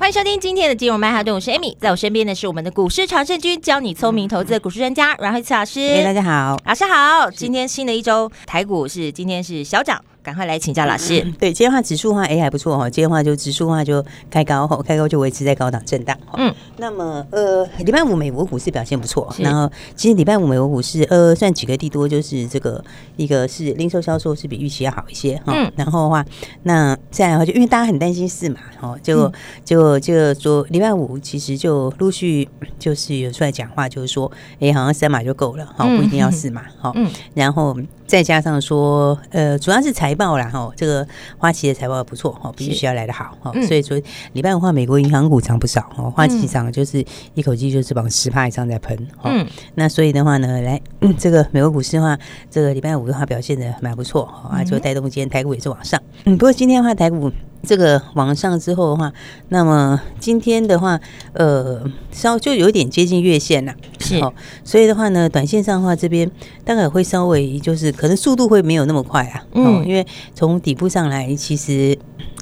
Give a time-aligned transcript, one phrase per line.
[0.00, 5.78] 欢迎收听今天的金融曼哈顿，我是 Amy，在我身边的是我们的股市常胜军，教你聪明投资的股市专家阮慧慈老师。
[5.78, 7.30] 哎，大家好，老师好。
[7.30, 10.02] 今天新的一周台股是今天是小涨。
[10.22, 11.20] 赶快来请教老师。
[11.24, 12.88] 嗯、对，今天的话指数的话，哎还不错哈。
[12.90, 16.16] 今天的话就指数的话就开高哈，开高就维持在高档震荡。
[16.36, 19.34] 嗯，那么呃，礼拜五美国股市表现不错。
[19.38, 22.84] 然后其实礼拜五美国股市呃算几个地多，就是这个
[23.16, 25.54] 一个是零售销售是比预期要好一些哈。
[25.56, 25.72] 嗯。
[25.76, 26.24] 然后的话，
[26.64, 29.32] 那再来的话就因为大家很担心四码哈，就
[29.64, 32.46] 就就说礼拜五其实就陆续
[32.78, 34.30] 就是有出来讲话，就是说
[34.60, 36.92] 哎好像三码就够了哈，不一定要四码哈。
[36.94, 37.10] 嗯。
[37.34, 37.74] 然后。
[38.10, 41.06] 再加上说，呃，主要是财报啦，哈，这个
[41.38, 43.96] 花旗的财报不错，哈，比预期要来的好，哈，所以说
[44.32, 50.80] 礼拜五的话，美国银行股涨不少，哈，花旗涨就是一口气就是往十趴以上在喷，嗯，那所以的话呢，来
[51.16, 52.18] 这个美国股市的话，
[52.50, 57.30] 这个礼拜五的话表现的蛮不错，啊，就带动今天台股也是往上，嗯，不过今天的话台股。
[57.62, 59.12] 这个往上之后的话，
[59.48, 60.98] 那么今天的话，
[61.34, 64.16] 呃，稍就有点接近月线了，是。
[64.18, 64.32] 哦。
[64.64, 66.30] 所以的话呢，短线上的话，这边
[66.64, 71.96] 大概会稍微就是可能速度会没有那么快啊，嗯，因为从底部上来，其实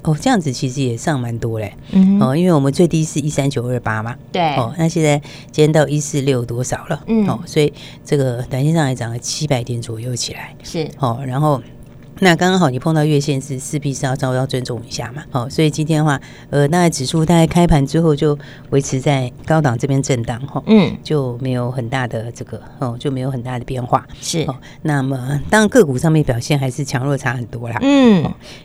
[0.05, 5.19] 哦这样子其实也上蛮多嘞，嗯，哦，因为我们最低是一三九二八嘛，对，哦，那现在
[5.51, 7.73] 今天到一四六多少了，嗯，哦，所以
[8.05, 10.89] 这个短线上来涨了七百点左右起来，是。
[10.99, 11.61] 哦，然后。
[12.21, 18.37] 那刚刚好，你碰到月线是势必是要稍微要尊重一下嘛，好，所以今天的话，呃，大概指数大概开盘之后就
[18.71, 24.43] 维持在高档这边震荡，哈，嗯，就没有很大的这个，哦，就没有很大的变化，是。
[24.43, 28.23] 哦那么当然个股上面表现还是强弱差很多啦，嗯，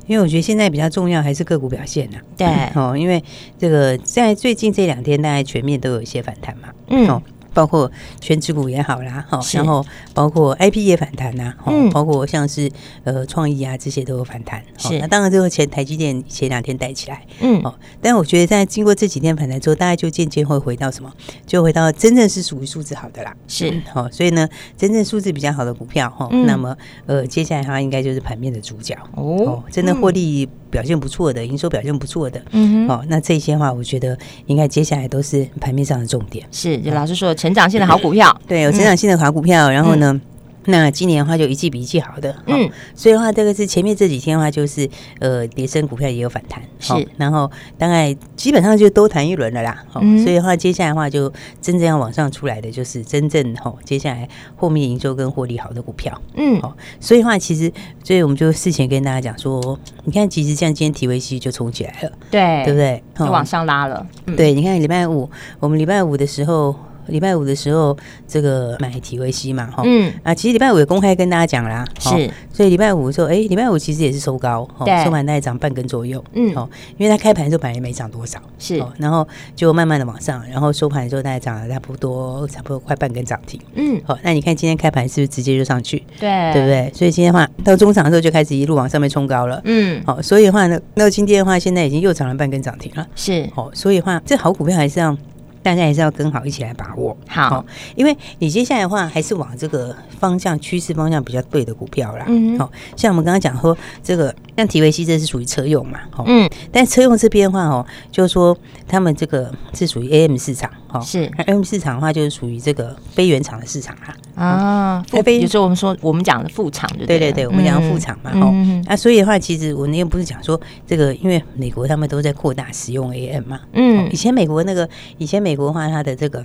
[0.08, 3.24] 因为我觉得现在比较重要还是个股表现呐，对，哦，因为
[3.58, 7.22] 这个在最近这两天大概全面都有一些反弹嘛，嗯。
[7.54, 12.70] 包括全职股也好啦，哈，然后包括 IP 也反弹呐，嗯，包括像是
[13.04, 15.00] 呃创意啊这些都有反弹，是。
[15.00, 21.12] 那当然这个前台积电前两天带起来，嗯，哦，但我觉得在经过这几天反弹之后，大概就渐渐会回到什么？
[21.46, 23.82] 就回到真正是属于数字好的啦，是。
[23.94, 26.76] 好，所以呢，真正数字比较好的股票，哈，那么
[27.06, 36.78] 呃接下来它应该就是盘面的主角哦，真的获利表现不错的，营收表现不错的，嗯，哦，那这些话我觉得应该接下来都是盘面上的重点，是。
[36.80, 37.43] 就老师说的。
[37.44, 40.22] 成长性的好股票，对，有成长性的好股票，然后呢？
[40.66, 44.90] 那今年的话就一季比一季好的，嗯，所以的话这个是前面这几天的话就是
[45.20, 51.30] 呃，跌升股票也有反弹，是，然后大概基本上就都谈一轮了啦，嗯，所以的话接下来的话就
[51.62, 57.70] 真正要往上出来的就是真正哈，接下来后面营收跟获利好的股票，嗯，好，所以的话其实，
[58.02, 63.04] 所以我们就事前跟大家讲说，你看其实像今天提维西就冲起来了，对，对不对？
[63.20, 66.74] 就往上拉了，对，你看礼拜五我们礼拜五的时候。
[67.08, 67.96] 礼拜五的时候，
[68.28, 86.04] 这个买提维 C 嘛，哈，嗯，啊，其实礼拜五也公开跟大家讲啦，是，所以礼拜五的时候，哎，礼拜五其实也是收高，对，收盘大概涨半根左右，嗯，哦，因为它开盘的时候本来也没涨多少，是，然后就慢慢的往上，然后收盘的时候大概涨了差不多，差不多快半根涨停，嗯，好，那你看今天开盘是不是直接就上去？
[86.20, 86.92] 对，对不对？
[86.94, 95.18] 所以今天的话到中场的时候就开始一路往上面冲高了，嗯，好，所以的话呢，那今天的话现在已经又涨了半根涨停了，是，好，所以的话这好股票还是要。
[95.64, 97.18] 大家还是要跟好一起来把握。
[97.28, 97.66] 好，
[97.96, 102.26] 因为你接下来的话还是往这个方向趋势方向比较对的股票啦。
[102.28, 111.32] 嗯，好，像我们刚刚讲说这个像提维西这是属于车用嘛，嗯，但车用这边的话哦，就是说他们这个是属于 AM 市场，哈，是。
[111.46, 114.14] AM 市场的话就是属于这个非原厂的市场哈。
[114.36, 118.52] 啊，非就是我们说我们讲的副厂，对对对，我们讲的副厂嘛，哈，
[118.88, 124.90] 那所以的话，其实我那天不是讲说这个，因为美国他们都在扩大使用 AM 嘛，嗯，以前美国那个
[125.20, 126.44] 以前美美国的话，它的这个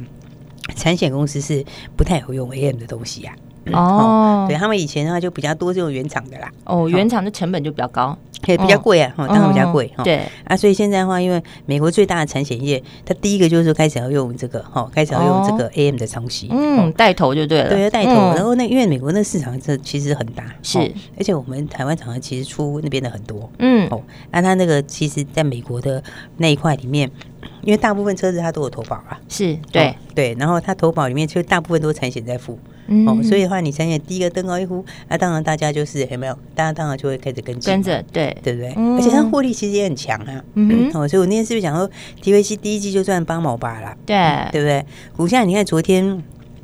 [0.75, 1.65] 产险公司是
[1.97, 3.48] 不太有用 AM 的东西呀、啊。
[3.77, 6.51] 哦，对他们以前的话就比较多这种原厂的啦。
[6.65, 8.17] 哦，原厂的成本就比较高，
[8.47, 9.13] 也比较贵啊。
[9.17, 9.93] 哈，当然比较贵。
[10.05, 16.49] 对啊，所以现在的话，因为美国最大的产险业，它第一个就是说开始要用这个，哈，开始要用这个 AM 的东西。
[16.51, 17.69] 嗯，带头就对了。
[17.69, 18.13] 对，带头。
[18.35, 20.79] 然后那因为美国那市场这其实很大，是，
[21.17, 23.51] 而且我们台湾厂商其实出那边的很多。
[23.59, 24.01] 嗯，哦，
[24.31, 26.03] 那它那个其实在美国的
[26.37, 27.11] 那一块里面。
[27.63, 32.59] 因为大部分车子它都有投保啊，是对对，然后它投保里面就大部分都产险在付，
[33.07, 36.33] 哦，所以的话，你想想，第一个登高一呼，那当然大家就是有没有？
[36.55, 38.71] 大家当然就会开始跟进，跟着，对对不对？
[38.97, 40.43] 而且它获利其实也很强啊。
[40.55, 41.89] 嗯，哦，所以我那天是不是讲说
[42.23, 43.95] ，TVC 第一季就赚八毛八了？
[44.07, 44.17] 对，
[44.53, 44.85] 对不对？
[45.17, 46.23] 股价你看昨天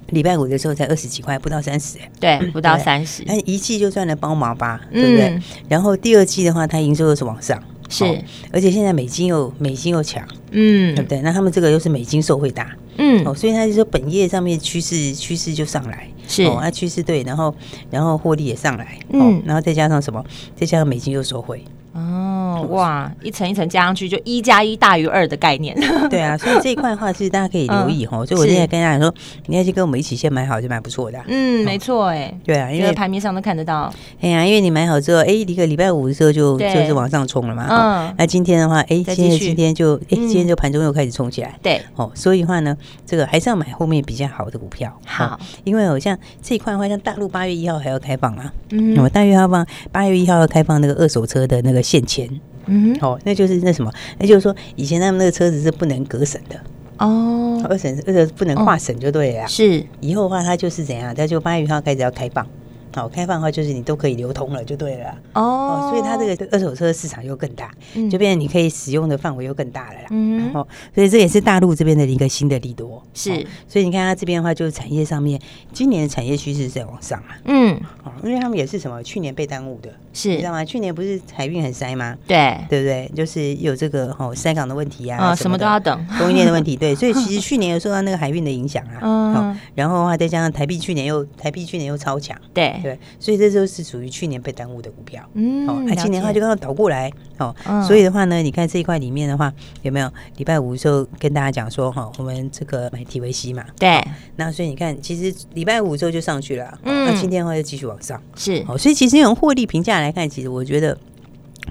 [0.09, 5.39] 礼拜五的时候才二十几块，不到三十，对，不到三十，那一季就赚了八毛八，对不对？
[5.69, 7.63] 然后第二季的话，它营收又是往上。
[7.87, 8.03] 是，
[8.51, 11.21] 而且现在美金又美金又强，嗯，对不对？
[11.21, 17.55] 那他们这个又是美金受惠大，嗯，哦，所以他就说本业上面趋势趋势就上来，是，哦，那趋势对，然后
[17.91, 20.25] 然后获利也上来，嗯，然后再加上什么？
[20.57, 21.65] 再加上美金又受惠。
[21.95, 25.75] 哦， 哇，一层一层加上去，就一加一大于二的概念。
[26.11, 28.25] 对啊， 所以这一块的话，其实大家可以留意哈。
[28.27, 29.13] 所以我现在跟大家说，
[29.47, 31.23] 你要去跟我们一起先买好，就蛮不错的。
[31.29, 33.93] 嗯，没错，哎，对啊，因为盘面上都看得到。
[34.21, 37.67] 哎呀，因为你买好之后，哎，一个礼拜五的时候就就是往上冲了嘛。
[37.71, 38.15] 嗯。
[38.19, 41.55] 那今天的话，哎，今天今天就哎，今天就盘中又开始冲起来。
[41.63, 41.81] 对。
[41.95, 42.77] 哦，所以的话呢，
[43.07, 44.93] 这个还是要买后面比较好的股票。
[45.07, 45.39] 好。
[45.63, 48.53] 因为好像这一块的话，像大陆八月一号还要开放啊。
[48.71, 48.97] 嗯。
[48.99, 52.29] 我大约要放八月一号要开放那个二手车的那个现钱。
[52.67, 56.59] 嗯，哦，那就是那什么，那就是说，以前他们那个车子是不能隔省的
[56.97, 62.47] 哦，二审二个不能跨省就对了，是，以后的话它就是怎样，它就八月一号开始要开放。
[62.95, 65.89] 好，开放的话就是你都可以流通了，就对了哦。
[65.91, 67.71] 所以它这个二手车市场又更大，
[68.11, 70.07] 就变成你可以使用的范围又更大了啦。
[70.11, 73.03] 嗯，哦，所以这也是大陆这边的一个新的利多。
[73.13, 75.41] 是，所以你看它这边的话，就是产业上面
[75.73, 77.37] 今年的产业趋势是在往上啊。
[77.47, 77.75] 嗯，
[78.05, 80.65] 哦，因为他们也是什么，去年被耽误的，是，你知道吗？
[80.65, 82.17] 去年不是海运很塞吗？
[82.29, 83.11] 对，对不对？
[83.17, 86.77] 就是有这个哦，塞港的问题啊，什么都要等供应链的问题。
[86.77, 89.01] 对，所以其实去年有受到那个海运的影响啊。
[89.35, 92.39] 嗯，然后的话再加上台币去年又台币去年又超强。
[92.53, 92.81] 对。
[92.85, 95.29] 对，所以这就是属于去年被耽误的股票。
[95.35, 97.53] 嗯，哦，那今年的话就刚刚倒过来，哦，
[97.87, 99.53] 所以的话呢，你看这一块里面的话，
[99.83, 103.65] 有没有礼拜五的时候跟大家讲说，哈，我们这个买 TVC 嘛？
[103.79, 104.01] 对，
[104.37, 110.97] 那所以你看，其实礼拜五的时候就上去了，嗯，那今天的话就继续往上，是，哦，所以其实用获利评价来看，其实我觉得。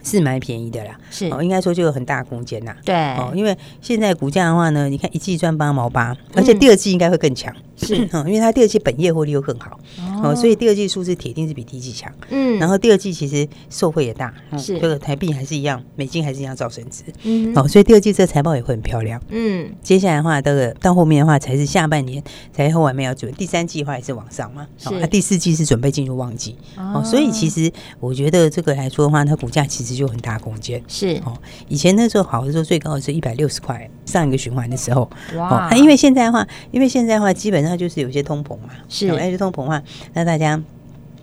[0.03, 1.27] 是蛮便宜的啦，是。
[1.27, 2.75] 哦，应该说就有很大空间呐。
[2.83, 2.95] 对。
[3.15, 7.55] 哦，因为现在股价的话呢，你看一季赚八毛八，而且第二季应该会更强，
[8.27, 9.79] 因为它第二季本业获利又更好。
[10.21, 12.11] 哦，所以第二季数字铁定是比第一季强。
[12.29, 14.77] 嗯，然后第二季其实受惠也大，是。
[14.79, 17.03] 这个台币还是一样，美金还是一样造升值。
[17.23, 19.21] 嗯，哦，所以第二季这财报也会很漂亮。
[19.29, 22.21] 嗯，接下来的话，这个到后面的话才是下半年
[22.51, 24.67] 才后完没有准，第三季的话也是往上嘛。
[24.77, 26.57] 是，它第四季是准备进入旺季。
[26.77, 29.93] 哦，所以其实我觉得这个来说的话，它股价其实。
[29.93, 30.81] 就很大空间。
[30.87, 31.21] 是。
[31.23, 31.37] 哦，
[31.67, 39.83] 以前那时候好的时候最高的是一百六十块，上一个循环的时候哇，那因为现在的话，因为现在的话基本上就是有些通膨嘛，是，而且通膨的话，
[40.13, 40.61] 那大家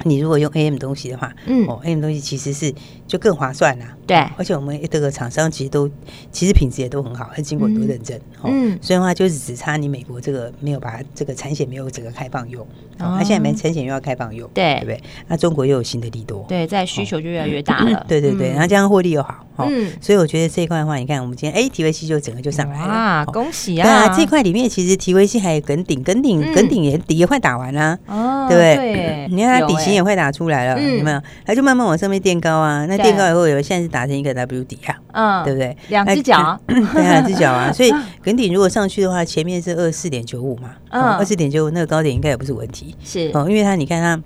[0.05, 2.75] 你如果用 AM 东西的话，嗯，哦，AM 东西其实是
[3.07, 3.95] 就更划算啦。
[4.07, 5.91] 对，而且我们这个厂商其实都
[6.33, 8.19] 其实品质也都很好，还经过很多认证。
[8.45, 12.67] 嗯，所以的话就是只差你美国这个没有把这个产险没有整个开放用，
[13.01, 14.75] 它现在没产险又要开放用，对。
[14.75, 15.01] 对不对？
[15.29, 18.05] 那中国又有新的利多，对，在需求就越来越大了。
[18.09, 23.85] 对对对，然后这样获利又好，嗯，所以我觉得这一块的话，你看我们今天哎，TVC 就整个就上来了啊，恭喜啊！
[23.85, 29.29] 对啊，这块里面其实 TVC 还有耿鼎，耿鼎耿鼎也底也快打完了，哦，对不对？
[29.31, 31.21] 你看它底型也快打出来了，有没有？
[31.45, 34.01] 它就慢慢往上面垫高啊，那垫高以后有现在是打。
[34.01, 35.77] 打成一个 W 底啊，嗯，对不对？
[35.89, 37.71] 两只脚， 对，两只脚啊。
[37.75, 37.93] 所以
[38.23, 44.23] 耿鼎如果上去的话，前面是二四点九五嘛，嗯，二四点九五那个高点应该也不是问题，是哦，因为它你看它。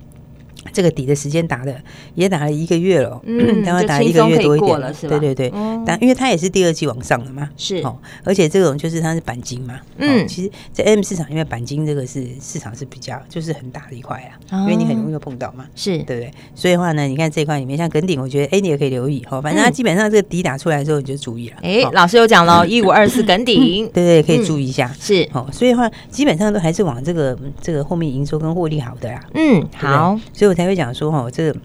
[0.73, 1.75] 这个底的时间打的
[2.15, 5.17] 也打了一个月了，嗯， 大概打了一个月多一点了，是吧？
[5.17, 7.77] 对对对，但因为它也是第二季往上的嘛，是。
[7.77, 14.17] 哦，而且这种就是它是钣金嘛，嗯，其实，在 M 市场，因为钣金这个是市场是比较就是很大的一块
[14.49, 15.97] 啊，因为你很容易碰到嘛，是。
[16.03, 16.31] 对不对？
[16.53, 21.55] 所以的话呢，你看这一块里面，像耿鼎，我觉得哎，你也可以留意哈，反正它基本上这个底打出来之后，你就注意了。
[21.61, 25.27] 哎，老师有讲了， 一五二四耿鼎，对对，可以注意一下，是。
[25.33, 31.59] 哦，所以的话基本上都还是往这个这个后面营收跟获利好的啦，嗯，好，所以我才会讲说哈，这个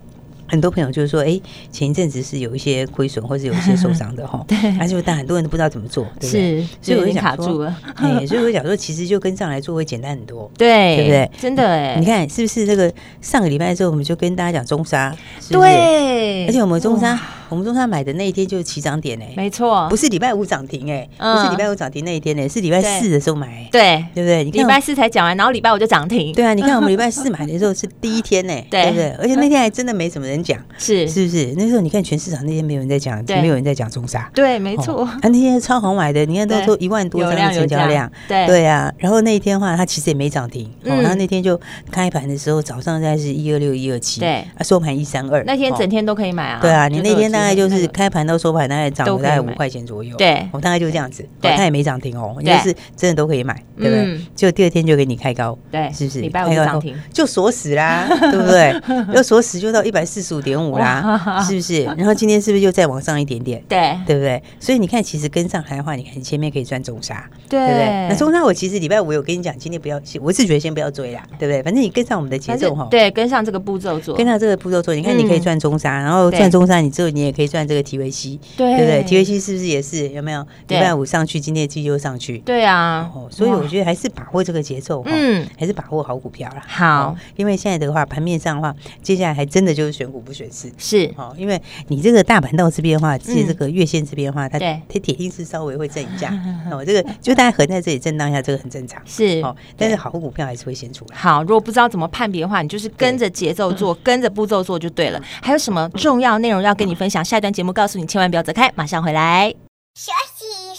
[0.48, 11.30] 很多朋友就是说，哎，前一阵子是有一些亏损或者有一些受伤的哈， 对，而且但很多人都不知道怎么做，是，所以我就卡住了， 哎，所以我就讲说，其实就跟上来做会简单很多， 对，对不对？
[11.40, 15.16] 真的哎，你看是不是这个上个礼拜的时候，我们就跟大家讲中沙，
[15.48, 17.16] 对，而且我们中砂。
[17.50, 24.44] 我们中山买的那一天就是起涨点哎，没错，不是礼拜五涨停哎，不是礼拜五涨停那一天呢，是礼拜四的时候买，对，对不对？
[24.44, 28.90] 你看礼拜四才讲完，然后礼拜五就涨停，对啊，你看我们 礼拜四买的时候是第一天 呢，对。
[28.90, 29.10] 不对？
[29.18, 31.08] 而且那天还真的没什么人讲，是。
[31.08, 31.52] 是不是？
[31.56, 35.04] 那时候你看全市场那天没有人在讲，没有人在讲中沙，对，没错。
[35.04, 38.46] 啊那天超好买的，你看都说一万多张的成交量，对。
[38.46, 38.92] 对啊。
[38.98, 41.58] 然后那一天的话，它其实也没涨停，然后那天就
[41.90, 46.58] 开盘的时候早上大概是一二六一二七，对，收盘一三二，那天整天都可以买啊。
[46.60, 47.39] 对啊，你那天呢？
[47.40, 50.16] 大概就是开盘到收盘大概涨了大概五块钱左右。
[50.16, 51.26] 对，我大概就是这样子。
[51.40, 54.20] 对，它也没涨停哦，就是真的都可以买，对不对？
[54.36, 56.20] 就第二天就给你开高，对，是不是？
[56.20, 58.74] 礼拜五涨停就锁死啦， 对不对？
[59.14, 61.82] 要锁死就到一百四十五点五啦， 是不是？
[61.84, 63.62] 然后今天是不是又再往上一点点？
[63.68, 64.42] 对，对不对？
[64.58, 68.06] 所以你看，其实跟上来的话，你看你前面可以赚中沙，对不对？
[68.08, 71.62] 那中沙我其实礼拜五有跟你讲，今天不要，我是觉得先不要追啦， 对不对？
[71.62, 80.40] 反正你跟上我们的节奏哈，对，跟上这个步骤做，跟上这个步骤做，你看你可以赚中沙，然后赚中沙，你之后你也可以赚这个 TVC，对不对？TVC 是不是也是有没有？
[80.68, 83.10] 礼拜五上去，今天继续又上去，对啊。
[83.30, 86.62] 所以我觉得还是把握这个节奏，嗯，还是把握好股票啦。
[86.66, 91.34] 好，因为现在的话，盘面上的话，接下来还真的就是选股不选市，是哦。
[91.36, 96.32] 因为你这个大盘到这边的话，其实这个月线这边的话，它它铁定是稍微会震一下
[96.70, 96.84] 哦。
[96.84, 99.54] 这个就大家横在这里震荡一下，这个很正常，是哦。
[99.76, 101.16] 但是好股票还是会先出来。
[101.16, 105.20] 好，如果不知道怎么判别的话，你就是跟着节奏做，跟着步骤做就对了。
[105.42, 107.19] 还有什么重要内容要跟你分享？
[107.22, 109.54] 下一段节目告诉你，千万不要走开，马上回来。
[109.94, 110.69] 休息，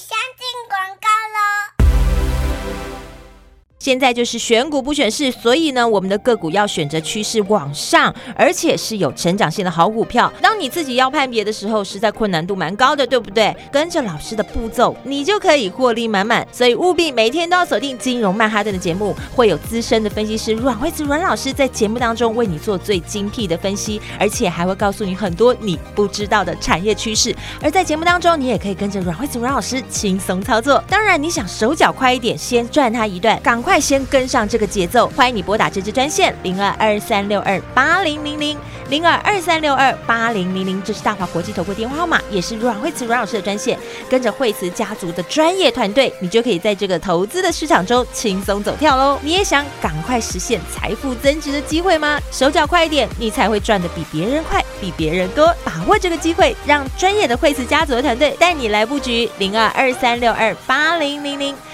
[3.82, 10.32] 现在就是选股不选市，所以呢，我们的个股要选择趋势往上，而且是有成长性的好股票。
[10.40, 13.58] 当你自己要判别的时候，实在困难度蛮高的，对不对？
[13.72, 16.48] 跟着老师的步骤，你就可以获利满满。
[16.52, 27.36] 所以务必每天都要锁定金融曼哈顿的节目，会有资深的分析师阮惠慈阮老师在节目当中为你做最精辟的分析，而且还会告诉你很多你不知道的产业趋势。
[27.60, 30.84] 而在节目当中，你也可以跟着阮惠慈阮老师轻松操作。
[30.88, 33.71] 当然，你想手脚快一点，先赚他一段，赶快。
[33.72, 38.58] 快先跟上这个节奏，欢迎你拨打这支专线零二二三六二八零零零
[38.90, 43.80] 零二二三六二八零零零，这是大华国际投顾电话号码，也是阮惠慈阮老师的专线。
[44.10, 49.18] 跟着惠慈家族的专业团队，你就可以在这个投资的市场中轻松走跳喽。
[49.22, 52.20] 你也想赶快实现财富增值的机会吗？
[52.30, 55.46] 手脚快一点，你才会赚得比别人快，比别人多。
[55.64, 61.56] 把握这个机会，让专业的惠慈家族的团队带你来布局零二二三六二八零零零，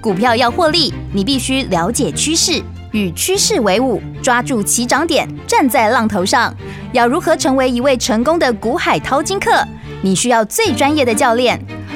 [0.00, 2.62] 股票要获利，你必须了解趋势。
[2.92, 6.52] 与趋势为伍，抓住起涨点，站在浪头上。
[6.92, 9.64] 要如何成为一位成功的股海淘金客？
[10.02, 11.60] 你需要最专业的教练。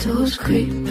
[0.00, 0.89] toes creep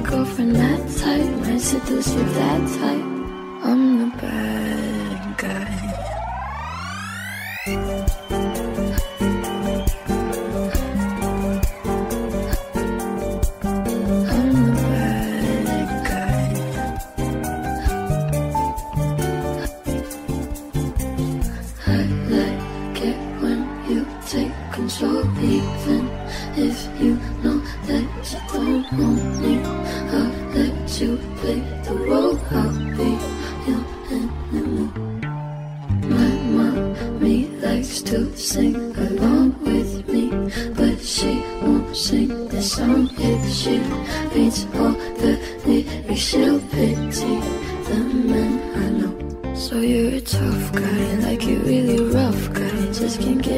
[0.00, 3.04] girlfriend that type, might seduce you that type.
[3.64, 4.47] I'm the bad.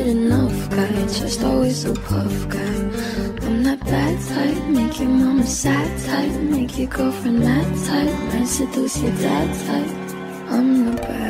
[0.02, 2.76] good enough guy, just always a puff guy.
[3.46, 8.46] I'm that bad type, make your mama sad type, make your girlfriend mad type, might
[8.46, 9.96] seduce your dad type.
[10.50, 11.29] I'm the bad.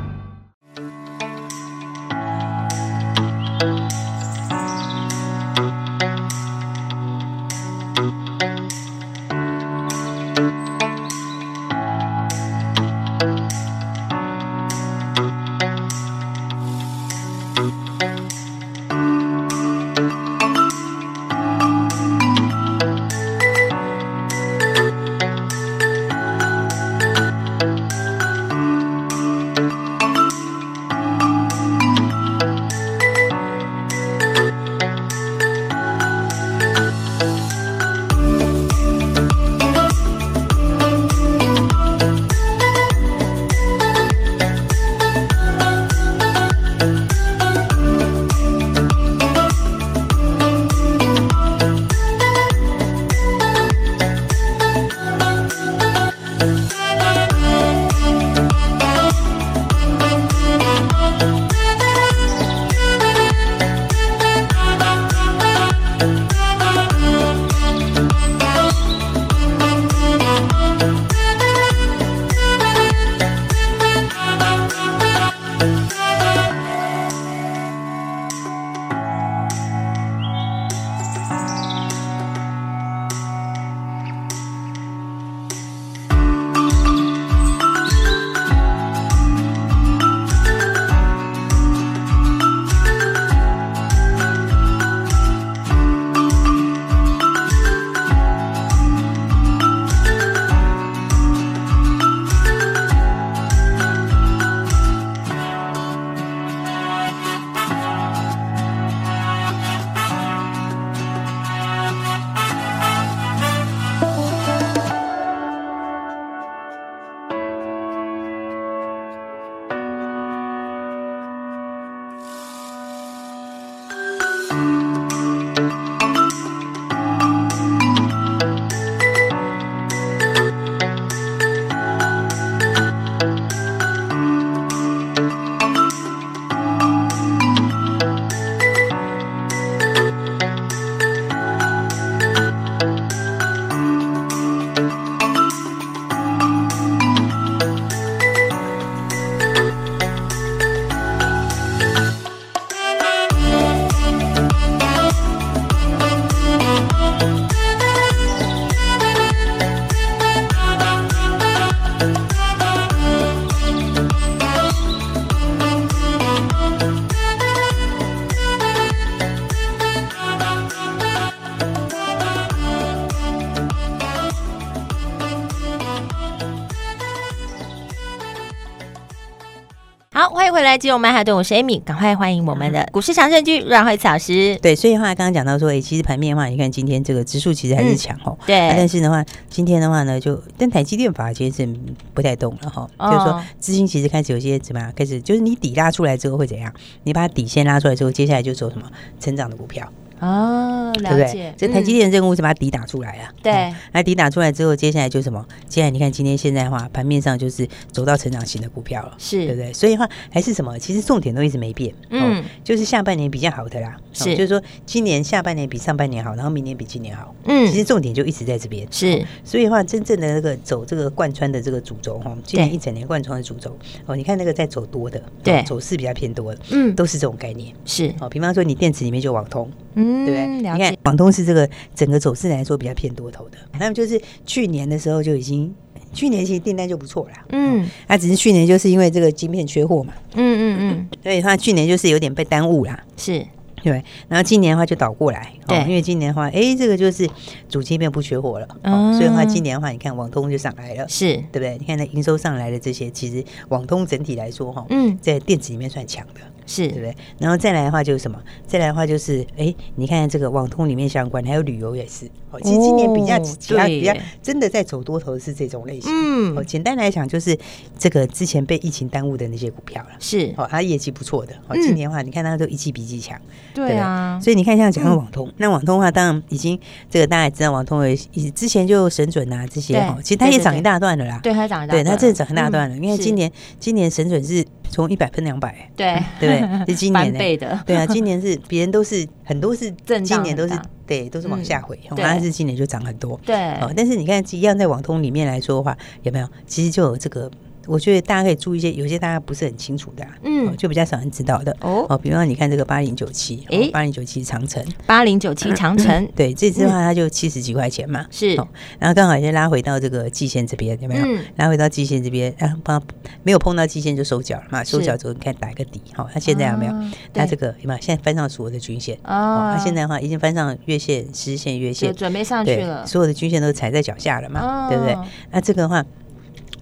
[180.71, 184.57] 来，金融曼哈顿，我是 Amy，赶快欢迎我们的股市常胜军阮慧慈老师。
[184.61, 188.47] 对，所以的话刚刚讲到说，哎，其实盘面的话，你看今天这个指数其实还是强哦、嗯。
[188.47, 191.69] 对、啊，但是的话，今天的话呢，就但台积电反而其实是
[192.13, 196.73] 不太动了哈、哦，就是说资金其实开始有些怎么样，开始就是你底拉出来之后会怎样？
[197.03, 199.85] 你把底线拉出来之后，接下来就走什么成长的股票。
[200.21, 201.53] 哦，嗯，对不对？
[201.57, 205.45] 这台积电任务是把它抵打出来了，对，那抵打出来之后，接下来就是什么？
[205.67, 209.41] 接下来你看今天现在的话，盘面上就是走到成长型的股票了，是。
[209.45, 209.73] 对不对？
[209.73, 210.77] 所以的话还是什么？
[210.79, 219.25] 其实重点都一直没变，嗯，就是下半年比较好的啦，是，就是说今年下半年比上半年好，然后明年比今年好，嗯，其实重点就一直在这边，是。
[219.43, 228.13] 所以的话，真正的那个走这个贯穿的这个主轴哈，今年一整年贯穿的主轴哦，你看那个在走多的，对，走势比较偏多的，嗯，都是这种概念，是。
[228.19, 228.29] 哦。
[228.29, 230.47] 比方说你电池里面就网通，嗯，对不对？
[230.47, 235.73] 你看网通是这个整个走势来说比较偏多头的，那么就是去年的时候就已经，
[236.13, 243.45] 去年其实订单就不错了，嗯，那只是去年就是因为这个晶片缺货嘛，嗯嗯嗯，所以它去年就是有点被耽误啦，是。
[243.83, 243.93] 对，
[244.27, 247.27] 然后今年的话就倒过来，对，因为今年的话，哎，这个就是
[247.67, 251.33] 主晶片不缺货了，哦，所以的话今年的话，你看网通就上来了，是。
[251.51, 251.79] 对不对？
[251.79, 256.41] 你看它营收上来的这些，其实网通整体来说，哈，嗯，在电子里面算强的。
[256.65, 257.15] 是对不对？
[257.39, 258.39] 然后再来的话就是什么？
[258.65, 262.29] 再来的话就是，哎，你看这个网通里面相关，还有旅游也是。
[262.51, 266.11] 哦，其实今年比较其他比较真的在走多头是这种类型。
[266.13, 267.57] 嗯，哦，简单来讲就是
[267.97, 270.09] 这个之前被疫情耽误的那些股票了。
[270.19, 271.53] 是，哦，它业绩不错的。
[271.67, 273.39] 哦，今年的话，你看它都一季比一季强。
[273.73, 274.37] 对啊。
[274.41, 276.77] 所以你看，像讲到网通，那网通的话，当然已经
[277.09, 278.15] 这个大家也知道，网通也
[278.51, 281.39] 之前就神准啊这些哈，其实它也涨一大段了啦。
[281.41, 282.03] 对，它涨一大段。
[282.03, 282.97] 对，它真的涨一大段了。
[282.97, 284.65] 因为今年今年神准是。
[284.93, 286.50] 从一百分两百，对对，
[286.87, 290.73] 是今年的，对啊，今年是别人都是很多是 正今年都是
[291.05, 293.55] 对，都是往下回，但是今年就涨很多，对，
[293.95, 296.47] 但是你看一样在网通里面来说的话，有没有？
[296.65, 297.49] 其实就有这个。
[297.87, 302.17] 我觉得大家可以注意一些，有些大家不是很清楚的，嗯，就比较少人知道的哦。
[302.21, 308.55] 比方说你看这个八零九七，哎，八零九七长城，八零九七长城，对，这支的话它就七十几块钱嘛，是。
[308.99, 311.25] 然后刚好先拉回到这个季线这边，有没有？
[311.55, 313.01] 拉回到季线这边，啊，碰
[313.43, 314.83] 没有碰到季线就收脚了嘛？
[314.83, 316.93] 收脚之后你看打一个底，好，它现在有没有？
[317.33, 317.99] 它这个有没有？
[317.99, 325.17] 现在翻上所有的均线哦，它现在的话已经翻上月线、十线、月线，准备上去了，所有的均线都踩在脚下了嘛，对不对？
[325.51, 326.05] 那这个的话。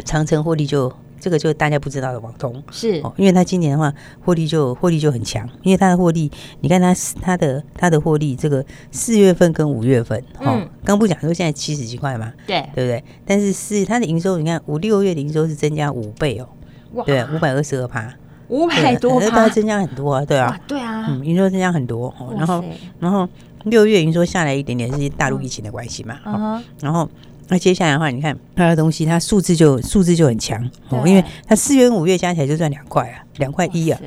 [0.03, 2.63] 长城获利就这个就大家不知道的网通。
[2.71, 3.01] 是。
[3.03, 6.31] 哦，因为它今年的话获利就获利就很强，因为它的获利，
[6.61, 12.61] 你看它它的它的获利，这个四月份跟五月份，哦，刚不讲说现在七十几块嘛，对。
[12.73, 13.03] 对不对？
[13.25, 18.13] 但是是它的营收，你看五六月的营收是增加五倍哦，对，五百二十二趴，
[18.47, 22.63] 五百多趴，增加很多啊，对啊，对啊，嗯，营收增加很多，然后
[22.99, 23.27] 然后
[23.65, 27.09] 六月营收下来一点点是大陆疫情的关系嘛，哦，然后。
[27.49, 33.99] 那接下来的话，你看它的东西，它数字就数字就很强哦，因为它四月跟五月加起来就赚两块啊，两块一啊，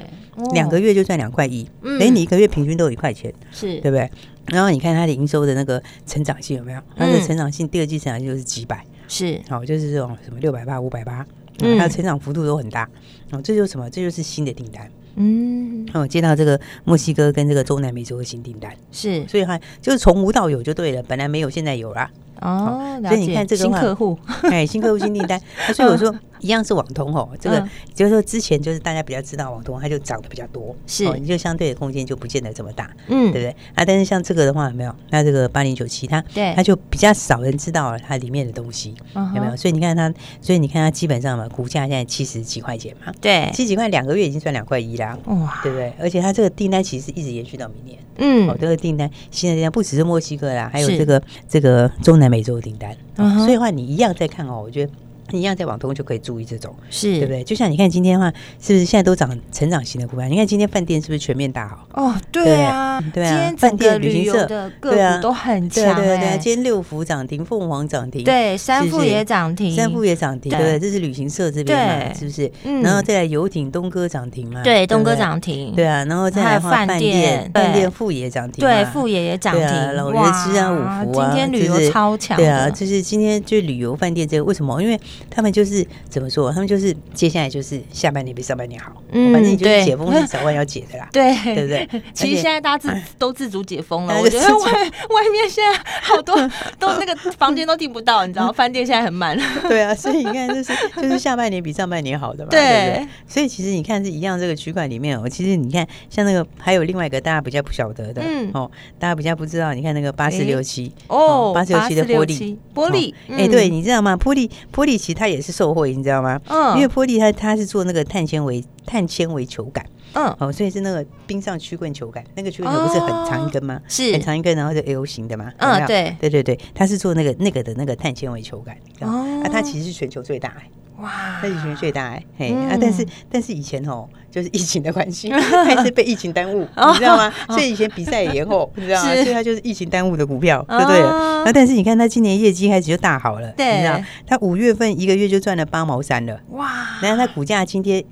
[0.54, 4.10] 两个月就赚两块一，等于你一个月平均都有一块钱，是对不对？
[4.46, 6.80] 然后你看它的营收的那个成长性有没有？
[6.96, 11.26] 它的成长性第二季成长性就是几百，是哦，就是这种什么六百八、五百八，
[11.58, 12.88] 它的成长幅度都很大
[13.32, 13.90] 哦，这就是什么？
[13.90, 14.88] 这就是新的订单。
[15.16, 22.10] 嗯，哦，接到这个墨西哥跟这个中南美洲的新订单，是，所以哈，就是从无到有就对了，本来没有，现在有啦。
[22.42, 24.18] 哦，所以你看这个新客户，
[24.50, 25.40] 哎，新客户新订单，
[25.74, 26.14] 所以我说。
[26.42, 33.56] 一样是网通哦，这个就是说之前就是大家比较知道网通，它就涨得比较多，是，你就相对的空间就不见得这么大，嗯，对不对？
[33.76, 34.92] 啊，但是像这个的话有没有？
[35.10, 39.56] 那这个八零九七它，对，它就比较少人知道它里面的东西，有没有？
[39.56, 45.92] 所以你看它，所以你看它基本上嘛，股价现在七十几块钱嘛，对，七十几块两个月已经赚两块一啦，哇，对不对？
[46.00, 52.96] 而且它这个订单其实一直延续到明年，嗯，哦，这个订单新的订单不只是墨西哥啦，还有这个这个中南美洲的订单，
[53.44, 54.92] 所以的话你一样在看哦，我觉得。
[55.32, 57.42] 你一样在网通就可以注意这种，是对不对？
[57.42, 60.28] 就像你看今天的话，是不是现在都涨成长型的股票？
[60.28, 61.86] 你看今天饭店是不是全面大好？
[61.94, 66.38] 哦，对啊，对啊，饭店、旅行社的个股都很强，对对对。
[66.38, 70.78] 今天六福涨停，凤凰涨停，对，三富也涨停，三富也涨停，对不对？
[70.78, 72.50] 这是旅行社这边嘛，是不是？
[72.82, 84.82] 然后再来游艇，东哥涨停嘛，对，东哥涨停，对啊，然后再来饭店，饭店富也涨停，对，富也也涨停，老爷吃啊，五福啊，今天旅游超强，对啊，就是今天就旅游饭店这个为什么？
[84.82, 84.98] 因为
[85.30, 86.50] 他们就是怎么说？
[86.52, 92.02] 他们就是接下来就是下半年比上半年好，嗯，反正你就是解封是早晚要解的啦， 对，对不对？
[92.14, 96.36] 其实现在大家自都自主解封了，我觉得 外外面现在好多
[96.78, 99.38] 都那个房间都订不到，你知道， 饭店现在很满。
[99.68, 103.08] 对啊，所以你看，就是就是下半年比上半年好的嘛，对不对？
[103.26, 114.16] 所以其实你看是一样，这个区块里面哦，其实你看像那个还有另外一个大家比较不晓得的，嗯，哦，大家比较不知道，你看那个八四六七哦，八四六七的玻璃玻璃，哎，对，你知道吗？
[114.16, 116.40] 玻璃玻璃其实它也是受贿，你知道吗？
[116.48, 123.80] 嗯，因为波丽它它是做那个碳纤维碳纤维球杆，嗯，哦，所以是那个冰上曲棍球杆，那个曲棍球不是很长一根吗？
[123.88, 124.12] 是。
[124.12, 125.52] 很长一根，然后是 L 型的嘛？
[125.58, 130.54] 嗯，对，对对对，他是做那个那个的那个碳纤维球杆，哦，啊，它其实是全球最大，
[130.98, 132.52] 哇，他疫情最大哎，嘿。
[132.52, 136.60] 啊，但是但是以前哦，就是疫情的关系， 还是被疫情耽误，
[136.92, 137.32] 你知道吗？
[137.48, 139.14] 所以以前比赛也延后， 你知道吗？
[139.14, 141.00] 所以他就是疫情耽误的股票，对不对？
[141.44, 146.98] 那但是你看他今年业绩开始就大好了，你知道，他五月份一个月就赚了八毛三了，哇！
[147.02, 148.02] 然后他股价今天。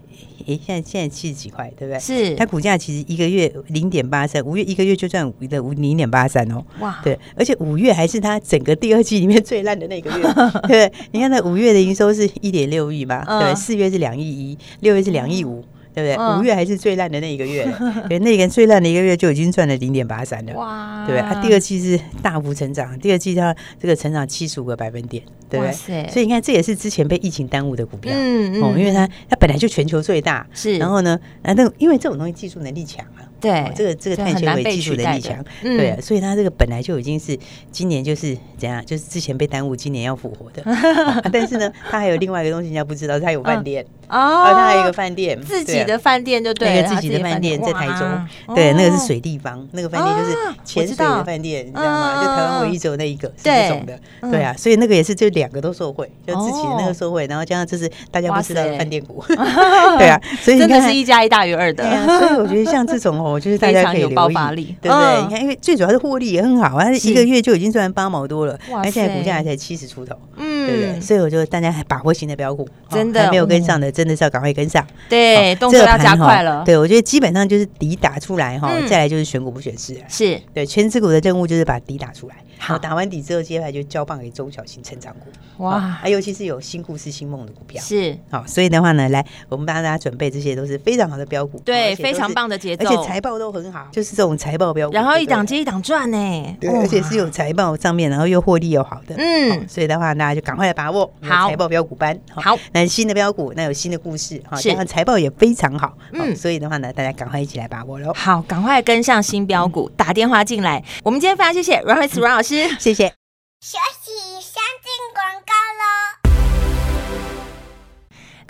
[0.47, 2.01] 哎，现在现在七十几块，对不对？
[2.01, 2.35] 是。
[2.35, 6.65] 它股价其实一个月零点八三，五月一个月就赚五的五零点八三哦。
[6.81, 6.99] 哇！
[7.05, 10.25] 对，而且五月还是它整个第二季里面最烂的那个月，
[10.67, 10.91] 对。
[11.13, 13.55] 你看它五月的营收是一点六亿嘛，对。
[13.55, 15.63] 四月是两亿一，六月是两亿五。
[15.95, 16.39] 对不对？
[16.39, 17.67] 五月还是最烂的那一个月，
[18.09, 21.07] 对，那个最烂的一个月就已经赚了零点八三了，哇！
[21.07, 26.09] 对不第二季是大幅成长，第二季它这个成长七十五个百分点，对不对？
[26.09, 33.27] 所以你看，这也是之前被疫情耽误的股票，嗯嗯，因为它它本来就全球最大，是，然后呢，那因为这种东西技术能力强啊。
[33.41, 37.37] 对，这个这个碳纤维技术能力强，对，所以它这个本来就已经是
[37.73, 40.63] 今年就是怎样，就是之前被耽误，今年要复活的。
[41.33, 52.23] 但是呢，它还有另外一个东西，人家不知道，它有饭店哦，它还有一个饭店，自己的饭店就对，自己的饭店在台中，对，那个是水立方，那个饭店就是潜水的饭店，你知道吗？
[52.23, 53.99] 就台湾唯一只有那一个是这种的，
[54.31, 59.25] 对啊，所以那个也是就两个都受惠，就自己的那个受惠，然后加上就是大家不知道的饭店股，
[59.99, 61.85] 对啊，所以真的是一加一大于二的，
[62.19, 63.30] 所以我觉得像这种哦。
[63.31, 65.23] 我觉得大家可以有爆发力，对不对？
[65.23, 71.01] 你看，因为最主要是获利也很好，啊一个月就已经赚八毛多了，而现在股价还才七十出头，嗯，对不对？
[71.01, 76.63] 所以我觉得大家还把握新的标股，真的还没有跟上的，真的是要赶快跟上，对，动作要加快了。
[76.65, 80.41] 对，我觉得基本上就是底打出来哈，再来就是选股不选市，是。
[80.55, 82.37] 对权值股的任务就是把底打出来。
[82.63, 85.65] 好，打完底之后，接下来就交棒给中小型成长股。
[85.65, 87.83] 哇，尤其是有新故事、新梦的股票。
[87.83, 102.19] 是，好，所以的话呢，来，我们帮大家准备这些都是非常好的标股，对，非常棒的节奏，而且财报都很好，就是这种财报标股，然后一档接一档赚呢，对，而且是有财报上面，然后又获利又好的，嗯，所以的话，大家就赶快来把握好财报标股班。
[102.35, 108.13] 好，那新的标股，那有新的故事，好，然后财报也非常好，嗯，所以的话呢，大家赶快一起来把握喽。
[108.13, 110.85] 好，赶快跟上新标股，打电话进来。
[111.03, 112.69] 我们今天非常谢谢阮惠慈阮老师。
[112.79, 113.13] 谢谢。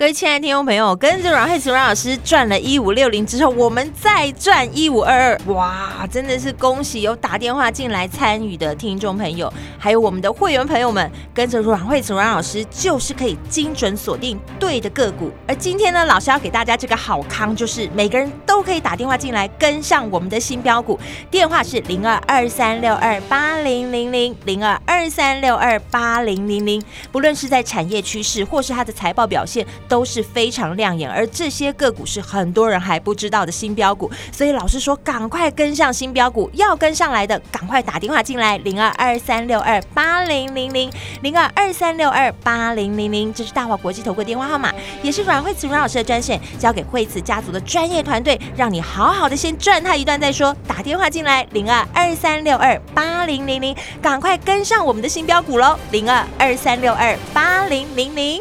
[0.00, 15.30] 各位亲爱的听众朋友，跟着阮惠慈阮老师赚了一五六零之后，我们再赚一五二二，哇，真的是恭喜有打电话进来参与的听众朋友，还有我们的会员朋友们，跟着阮惠慈阮老师就是可以精准锁定对的个股。
[15.46, 20.98] 而今天呢，老师要给大家这个好康，就是每个人都可以打电话进来跟上我们的新标股，
[21.30, 26.82] 电话是零二二三六二八零零零零二二三六二八零零零，
[27.12, 29.66] 不论是在产业趋势或是它的财报表现。
[29.90, 40.88] 都是非常亮眼，而这些个股是很多人还不知道的新标股，所以老师说赶快跟上新标股，要跟上来的赶快打电话进来，零二二三六二八零零零
[41.22, 44.72] 零二二三六二八零零零，这是大华国际投顾电话号码，
[45.02, 58.40] 也是阮慧慈阮老师的专线，交给惠慈家族的专业团队，让你好好的先赚他一段再说，打电话进来，零二二三六二八零零零，赶快跟上我们的新标股喽，零二二三六二八零零零。